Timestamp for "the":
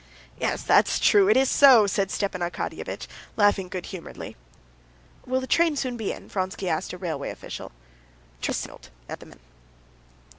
5.39-5.45, 8.39-8.45, 9.19-9.25